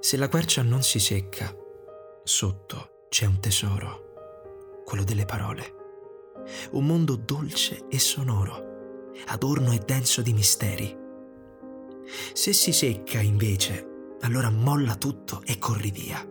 [0.00, 1.52] Se la quercia non si secca,
[2.22, 5.74] sotto c'è un tesoro, quello delle parole.
[6.70, 10.96] Un mondo dolce e sonoro, adorno e denso di misteri.
[12.32, 16.24] Se si secca, invece, allora molla tutto e corri via.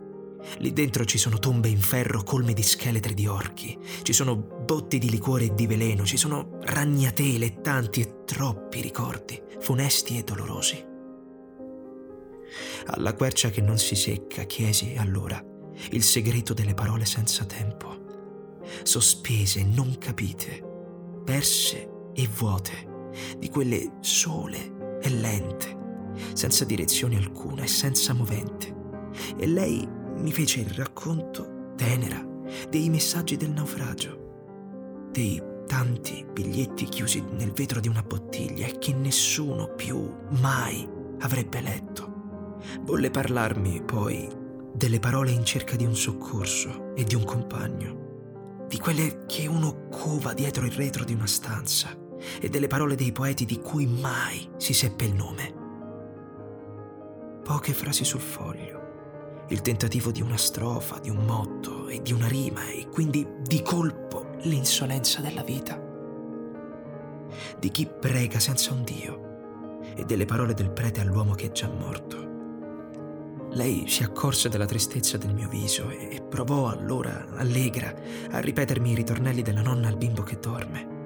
[0.58, 4.96] Lì dentro ci sono tombe in ferro colme di scheletri di orchi, ci sono botti
[4.96, 10.87] di liquore e di veleno, ci sono ragnatele, tanti e troppi ricordi, funesti e dolorosi.
[12.86, 15.42] Alla quercia che non si secca chiesi allora
[15.90, 17.96] il segreto delle parole senza tempo,
[18.82, 20.62] sospese, non capite,
[21.24, 25.76] perse e vuote, di quelle sole e lente,
[26.32, 28.74] senza direzione alcuna e senza movente.
[29.36, 29.86] E lei
[30.16, 32.26] mi fece il racconto tenera
[32.68, 38.92] dei messaggi del naufragio, dei tanti biglietti chiusi nel vetro di una bottiglia e che
[38.94, 40.88] nessuno più mai
[41.20, 42.17] avrebbe letto.
[42.82, 44.28] Volle parlarmi poi
[44.72, 49.88] delle parole in cerca di un soccorso e di un compagno, di quelle che uno
[49.88, 51.96] cova dietro il retro di una stanza
[52.40, 55.54] e delle parole dei poeti di cui mai si seppe il nome.
[57.42, 62.28] Poche frasi sul foglio, il tentativo di una strofa, di un motto e di una
[62.28, 65.82] rima e quindi di colpo l'insolenza della vita.
[67.58, 69.26] Di chi prega senza un Dio
[69.96, 72.27] e delle parole del prete all'uomo che è già morto.
[73.52, 77.94] Lei si accorse della tristezza del mio viso e provò allora, allegra,
[78.30, 80.96] a ripetermi i ritornelli della nonna al bimbo che dorme.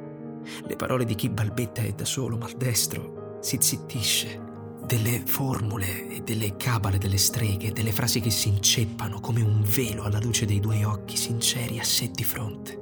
[0.66, 4.50] Le parole di chi balbetta e da solo, maldestro, si zittisce
[4.84, 10.02] delle formule e delle cabale delle streghe, delle frasi che si inceppano come un velo
[10.02, 12.78] alla luce dei due occhi sinceri a sé di fronte.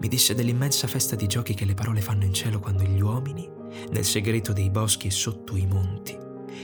[0.00, 3.48] Mi disse dell'immensa festa di giochi che le parole fanno in cielo quando gli uomini,
[3.90, 6.16] nel segreto dei boschi e sotto i monti,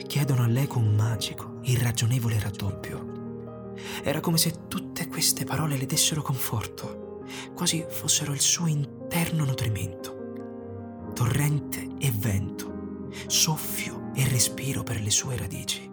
[0.07, 3.73] chiedono all'eco un magico, irragionevole raddoppio.
[4.03, 7.23] Era come se tutte queste parole le dessero conforto,
[7.55, 11.13] quasi fossero il suo interno nutrimento.
[11.15, 15.91] Torrente e vento, soffio e respiro per le sue radici.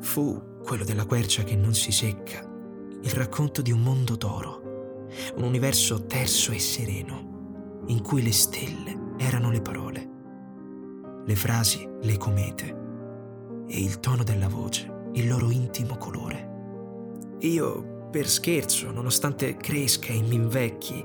[0.00, 2.48] Fu quello della quercia che non si secca,
[3.02, 9.12] il racconto di un mondo d'oro, un universo terso e sereno, in cui le stelle
[9.18, 10.10] erano le parole,
[11.26, 12.82] le frasi le comete
[13.74, 16.52] e il tono della voce il loro intimo colore.
[17.40, 21.04] Io, per scherzo, nonostante cresca e mi invecchi,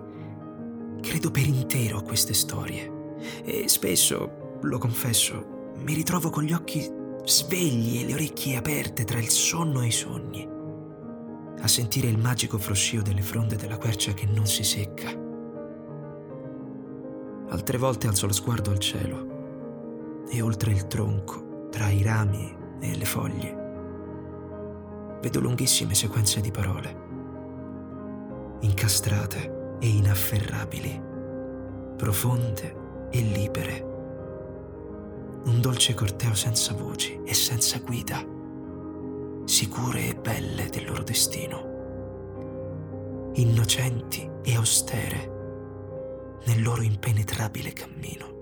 [1.02, 6.88] credo per intero a queste storie e spesso lo confesso, mi ritrovo con gli occhi
[7.24, 10.48] svegli e le orecchie aperte tra il sonno e i sogni,
[11.60, 15.10] a sentire il magico fruscio delle fronde della quercia che non si secca.
[17.50, 22.98] Altre volte alzo lo sguardo al cielo e oltre il tronco, tra i rami e
[22.98, 23.68] le foglie,
[25.22, 27.08] vedo lunghissime sequenze di parole,
[28.62, 31.02] incastrate e inafferrabili,
[31.98, 32.76] profonde
[33.12, 33.88] e libere.
[35.46, 38.22] Un dolce corteo senza voci e senza guida,
[39.46, 41.68] sicure e belle del loro destino,
[43.36, 45.38] innocenti e austere
[46.46, 48.39] nel loro impenetrabile cammino.